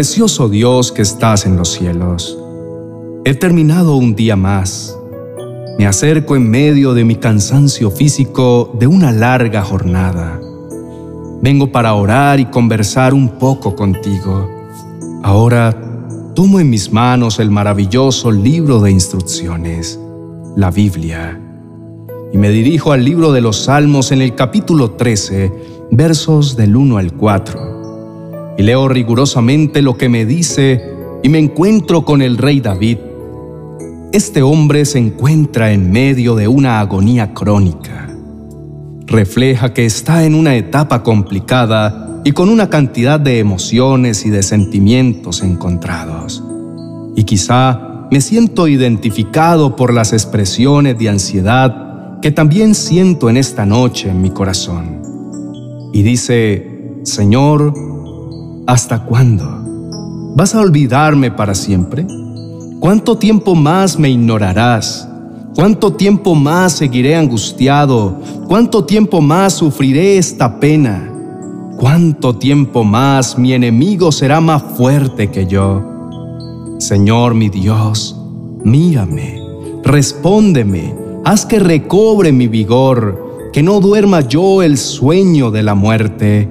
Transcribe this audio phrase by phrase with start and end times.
[0.00, 2.38] Precioso Dios que estás en los cielos,
[3.26, 4.98] he terminado un día más.
[5.78, 10.40] Me acerco en medio de mi cansancio físico de una larga jornada.
[11.42, 14.48] Vengo para orar y conversar un poco contigo.
[15.22, 15.78] Ahora
[16.34, 20.00] tomo en mis manos el maravilloso libro de instrucciones,
[20.56, 21.38] la Biblia,
[22.32, 25.52] y me dirijo al libro de los Salmos en el capítulo 13,
[25.90, 27.79] versos del 1 al 4.
[28.60, 30.84] Y leo rigurosamente lo que me dice
[31.22, 32.98] y me encuentro con el rey David.
[34.12, 38.14] Este hombre se encuentra en medio de una agonía crónica.
[39.06, 44.42] Refleja que está en una etapa complicada y con una cantidad de emociones y de
[44.42, 46.44] sentimientos encontrados.
[47.16, 53.64] Y quizá me siento identificado por las expresiones de ansiedad que también siento en esta
[53.64, 55.00] noche en mi corazón.
[55.94, 57.72] Y dice, Señor,
[58.70, 59.44] ¿hasta cuándo?
[60.36, 62.06] ¿Vas a olvidarme para siempre?
[62.78, 65.08] ¿Cuánto tiempo más me ignorarás?
[65.56, 68.20] ¿Cuánto tiempo más seguiré angustiado?
[68.46, 71.12] ¿Cuánto tiempo más sufriré esta pena?
[71.78, 76.76] ¿Cuánto tiempo más mi enemigo será más fuerte que yo?
[76.78, 78.16] Señor mi Dios,
[78.62, 79.42] mírame,
[79.82, 86.48] respóndeme, haz que recobre mi vigor, que no duerma yo el sueño de la muerte.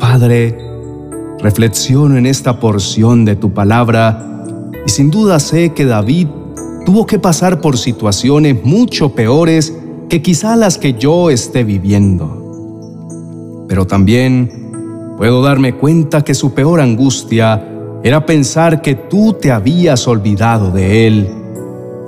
[0.00, 0.67] Padre,
[1.40, 4.44] reflexiono en esta porción de tu palabra
[4.86, 6.28] y sin duda sé que David
[6.84, 9.76] tuvo que pasar por situaciones mucho peores
[10.08, 12.38] que quizá las que yo esté viviendo
[13.68, 14.50] pero también
[15.18, 17.62] puedo darme cuenta que su peor angustia
[18.02, 21.28] era pensar que tú te habías olvidado de él.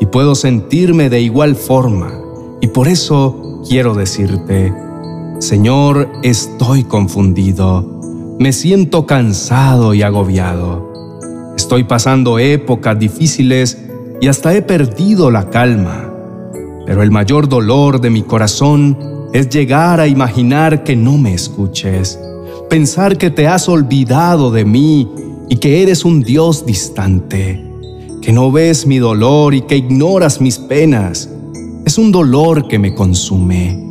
[0.00, 2.10] Y puedo sentirme de igual forma.
[2.60, 4.72] Y por eso quiero decirte,
[5.38, 7.99] Señor, estoy confundido.
[8.40, 11.52] Me siento cansado y agobiado.
[11.58, 13.76] Estoy pasando épocas difíciles
[14.18, 16.10] y hasta he perdido la calma.
[16.86, 18.96] Pero el mayor dolor de mi corazón
[19.34, 22.18] es llegar a imaginar que no me escuches,
[22.70, 25.06] pensar que te has olvidado de mí
[25.50, 27.62] y que eres un Dios distante,
[28.22, 31.28] que no ves mi dolor y que ignoras mis penas.
[31.84, 33.86] Es un dolor que me consume.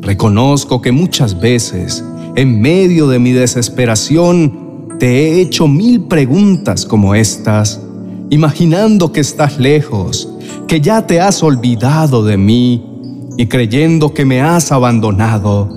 [0.00, 2.02] Reconozco que muchas veces,
[2.38, 7.80] en medio de mi desesperación, te he hecho mil preguntas como estas,
[8.30, 10.32] imaginando que estás lejos,
[10.68, 12.86] que ya te has olvidado de mí
[13.36, 15.68] y creyendo que me has abandonado.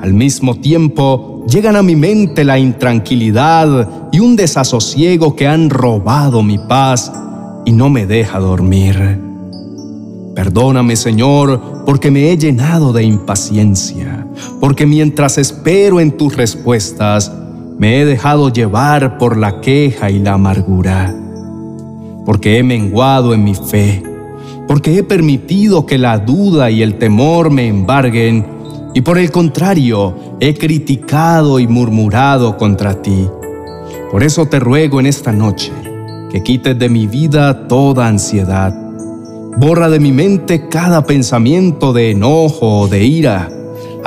[0.00, 6.42] Al mismo tiempo, llegan a mi mente la intranquilidad y un desasosiego que han robado
[6.42, 7.12] mi paz
[7.66, 9.20] y no me deja dormir.
[10.34, 14.17] Perdóname, Señor, porque me he llenado de impaciencia,
[14.60, 17.32] porque mientras espero en tus respuestas,
[17.78, 21.14] me he dejado llevar por la queja y la amargura,
[22.26, 24.02] porque he menguado en mi fe
[24.68, 28.44] porque he permitido que la duda y el temor me embarguen,
[28.94, 33.26] y por el contrario, he criticado y murmurado contra ti.
[34.12, 35.72] Por eso te ruego en esta noche
[36.30, 38.74] que quites de mi vida toda ansiedad.
[39.56, 43.50] Borra de mi mente cada pensamiento de enojo o de ira.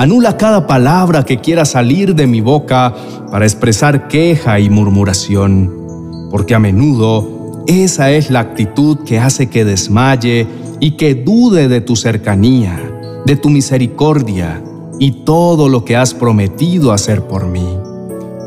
[0.02, 2.92] Anula cada palabra que quiera salir de mi boca
[3.30, 9.64] para expresar queja y murmuración, porque a menudo esa es la actitud que hace que
[9.64, 10.48] desmaye
[10.80, 12.80] y que dude de tu cercanía,
[13.26, 14.60] de tu misericordia
[14.98, 17.68] y todo lo que has prometido hacer por mí.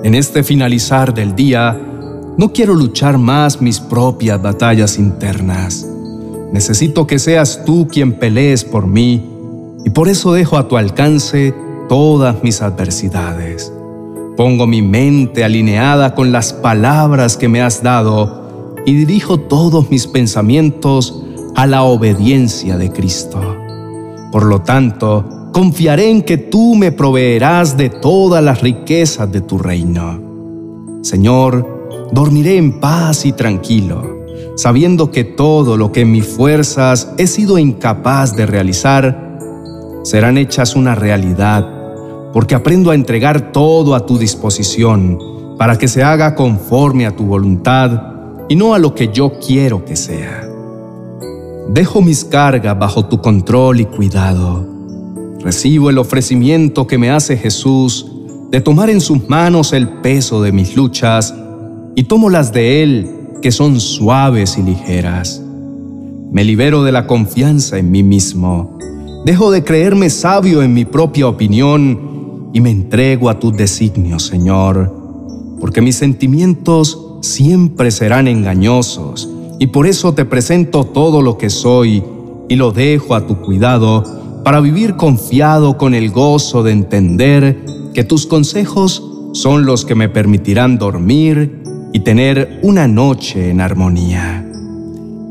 [0.04, 1.80] En este finalizar del día,
[2.38, 5.88] no quiero luchar más mis propias batallas internas.
[6.52, 9.35] Necesito que seas tú quien pelees por mí
[9.86, 11.54] y por eso dejo a tu alcance
[11.88, 13.72] todas mis adversidades.
[14.36, 20.08] Pongo mi mente alineada con las palabras que me has dado y dirijo todos mis
[20.08, 21.24] pensamientos
[21.56, 23.40] a la obediencia de Cristo.
[24.32, 29.58] Por lo tanto, confiaré en que tú me proveerás de todas las riquezas de tu
[29.58, 30.20] reino.
[31.02, 34.26] Señor, dormiré en paz y tranquilo,
[34.58, 39.25] sabiendo que todo lo que en mis fuerzas he sido incapaz de realizar,
[40.06, 41.68] serán hechas una realidad,
[42.32, 45.18] porque aprendo a entregar todo a tu disposición,
[45.58, 48.04] para que se haga conforme a tu voluntad
[48.48, 50.48] y no a lo que yo quiero que sea.
[51.70, 54.64] Dejo mis cargas bajo tu control y cuidado.
[55.40, 58.06] Recibo el ofrecimiento que me hace Jesús
[58.52, 61.34] de tomar en sus manos el peso de mis luchas
[61.96, 63.10] y tomo las de Él
[63.42, 65.42] que son suaves y ligeras.
[66.32, 68.75] Me libero de la confianza en mí mismo.
[69.26, 75.06] Dejo de creerme sabio en mi propia opinión y me entrego a tus designios, Señor
[75.60, 79.30] porque mis sentimientos siempre serán engañosos,
[79.60, 82.04] y por eso te presento todo lo que soy
[82.50, 84.04] y lo dejo a tu cuidado
[84.44, 90.10] para vivir confiado con el gozo de entender que tus consejos son los que me
[90.10, 91.64] permitirán dormir
[91.94, 94.46] y tener una noche en armonía.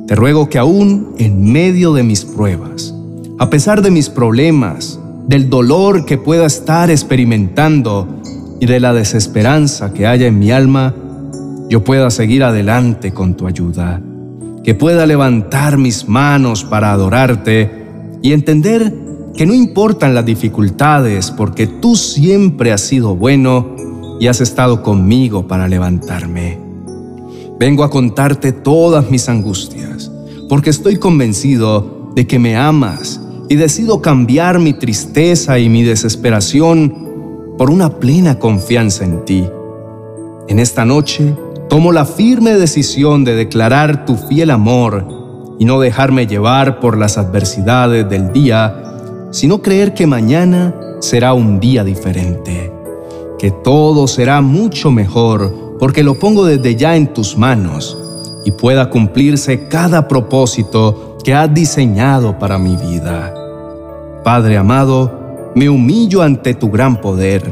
[0.07, 2.94] Te ruego que aún en medio de mis pruebas,
[3.39, 8.21] a pesar de mis problemas, del dolor que pueda estar experimentando
[8.61, 10.95] y de la desesperanza que haya en mi alma,
[11.69, 14.01] yo pueda seguir adelante con tu ayuda,
[14.63, 17.71] que pueda levantar mis manos para adorarte
[18.23, 18.95] y entender
[19.35, 23.75] que no importan las dificultades porque tú siempre has sido bueno
[24.21, 26.61] y has estado conmigo para levantarme.
[27.59, 30.13] Vengo a contarte todas mis angustias,
[30.49, 33.21] porque estoy convencido de que me amas
[33.55, 39.45] y decido cambiar mi tristeza y mi desesperación por una plena confianza en ti.
[40.49, 41.37] En esta noche
[41.69, 45.07] tomo la firme decisión de declarar tu fiel amor
[45.61, 48.97] y no dejarme llevar por las adversidades del día,
[49.31, 52.73] sino creer que mañana será un día diferente
[53.39, 57.97] que todo será mucho mejor porque lo pongo desde ya en tus manos
[58.45, 63.44] y pueda cumplirse cada propósito que has diseñado para mi vida.
[64.25, 67.43] Padre amado, me humillo ante tu gran poder.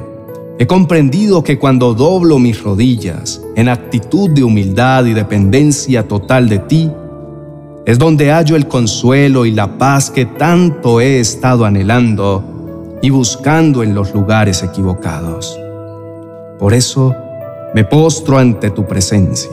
[0.59, 6.61] He comprendido que cuando doblo mis rodillas en actitud de humildad y dependencia total de
[6.61, 6.91] ti,
[7.85, 13.83] es donde hallo el consuelo y la paz que tanto he estado anhelando y buscando
[13.83, 15.59] en los lugares equivocados.
[16.59, 17.15] Por eso
[17.75, 19.51] me postro ante tu presencia,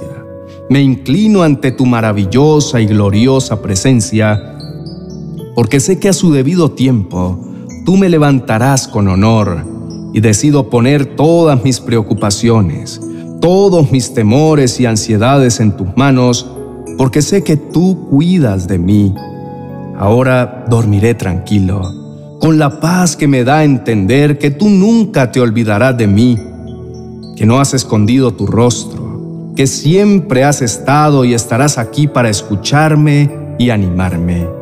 [0.69, 4.55] me inclino ante tu maravillosa y gloriosa presencia,
[5.59, 7.37] porque sé que a su debido tiempo
[7.85, 9.65] tú me levantarás con honor
[10.13, 13.01] y decido poner todas mis preocupaciones,
[13.41, 16.49] todos mis temores y ansiedades en tus manos,
[16.97, 19.13] porque sé que tú cuidas de mí.
[19.97, 21.81] Ahora dormiré tranquilo,
[22.39, 26.39] con la paz que me da entender que tú nunca te olvidarás de mí
[27.35, 33.29] que no has escondido tu rostro, que siempre has estado y estarás aquí para escucharme
[33.59, 34.58] y animarme.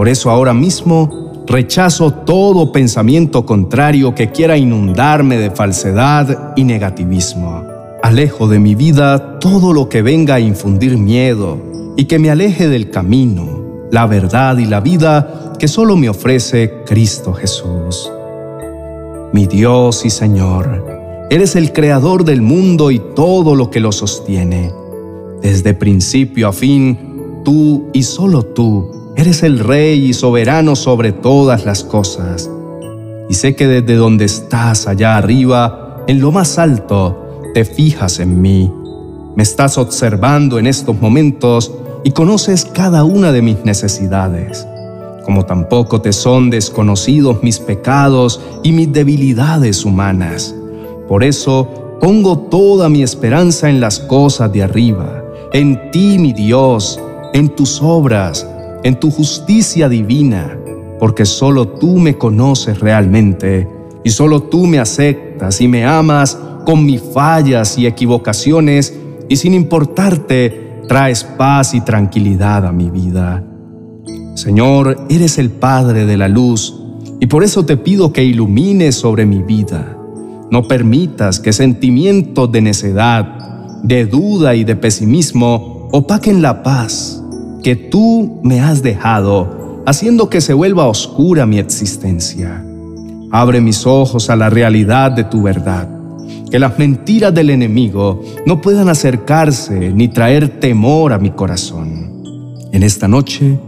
[0.00, 7.64] Por eso ahora mismo rechazo todo pensamiento contrario que quiera inundarme de falsedad y negativismo.
[8.02, 11.58] Alejo de mi vida todo lo que venga a infundir miedo
[11.98, 16.82] y que me aleje del camino, la verdad y la vida que solo me ofrece
[16.86, 18.10] Cristo Jesús.
[19.34, 24.72] Mi Dios y Señor, Eres el creador del mundo y todo lo que lo sostiene.
[25.42, 31.64] Desde principio a fin, tú y solo tú eres el rey y soberano sobre todas
[31.64, 32.50] las cosas.
[33.28, 38.40] Y sé que desde donde estás allá arriba, en lo más alto, te fijas en
[38.40, 38.72] mí.
[39.36, 41.72] Me estás observando en estos momentos
[42.02, 44.66] y conoces cada una de mis necesidades,
[45.24, 50.54] como tampoco te son desconocidos mis pecados y mis debilidades humanas.
[51.08, 55.22] Por eso pongo toda mi esperanza en las cosas de arriba,
[55.52, 56.98] en ti, mi Dios,
[57.32, 58.46] en tus obras,
[58.82, 60.58] en tu justicia divina,
[60.98, 63.68] porque solo tú me conoces realmente
[64.04, 68.94] y solo tú me aceptas y me amas con mis fallas y equivocaciones
[69.28, 73.44] y sin importarte traes paz y tranquilidad a mi vida.
[74.34, 76.74] Señor, eres el Padre de la luz
[77.20, 79.96] y por eso te pido que ilumines sobre mi vida
[80.50, 83.24] no permitas que sentimientos de necedad,
[83.82, 87.19] de duda y de pesimismo opaquen la paz
[87.62, 92.64] que tú me has dejado, haciendo que se vuelva oscura mi existencia.
[93.30, 95.88] Abre mis ojos a la realidad de tu verdad,
[96.50, 102.22] que las mentiras del enemigo no puedan acercarse ni traer temor a mi corazón.
[102.72, 103.58] En esta noche,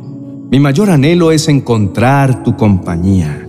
[0.50, 3.48] mi mayor anhelo es encontrar tu compañía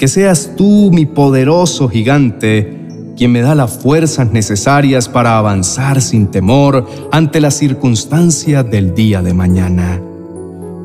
[0.00, 2.79] que seas tú, mi poderoso gigante,
[3.20, 9.20] quien me da las fuerzas necesarias para avanzar sin temor ante las circunstancias del día
[9.20, 10.00] de mañana.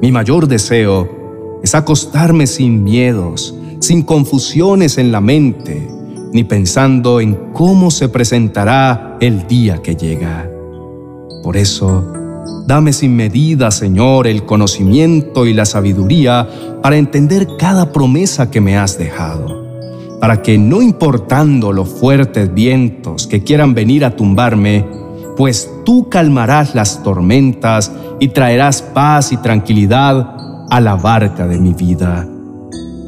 [0.01, 5.89] Mi mayor deseo es acostarme sin miedos, sin confusiones en la mente,
[6.33, 10.45] ni pensando en cómo se presentará el día que llega.
[11.41, 12.03] Por eso,
[12.67, 16.49] Dame sin medida, Señor, el conocimiento y la sabiduría
[16.81, 19.64] para entender cada promesa que me has dejado,
[20.19, 24.85] para que no importando los fuertes vientos que quieran venir a tumbarme,
[25.37, 30.35] pues tú calmarás las tormentas y traerás paz y tranquilidad
[30.69, 32.27] a la barca de mi vida.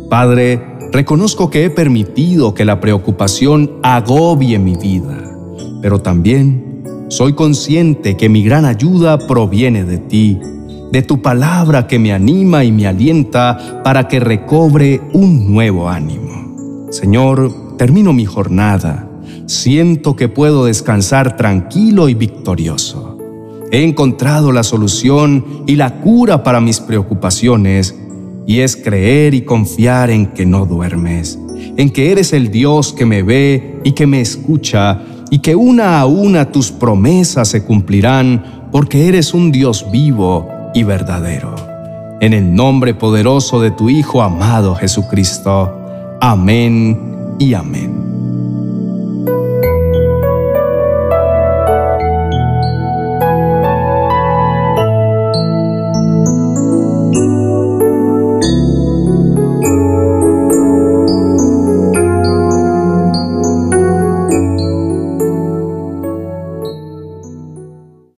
[0.10, 0.62] Padre,
[0.92, 5.28] reconozco que he permitido que la preocupación agobie mi vida
[5.82, 10.40] pero también soy consciente que mi gran ayuda proviene de ti,
[10.92, 16.47] de tu palabra que me anima y me alienta para que recobre un nuevo ánimo.
[16.90, 19.10] Señor, termino mi jornada.
[19.46, 23.18] Siento que puedo descansar tranquilo y victorioso.
[23.72, 27.96] He encontrado la solución y la cura para mis preocupaciones,
[28.46, 31.38] y es creer y confiar en que no duermes,
[31.76, 36.00] en que eres el Dios que me ve y que me escucha, y que una
[36.00, 41.54] a una tus promesas se cumplirán, porque eres un Dios vivo y verdadero.
[42.22, 45.87] En el nombre poderoso de tu Hijo amado Jesucristo.
[46.20, 47.94] Amén y amén.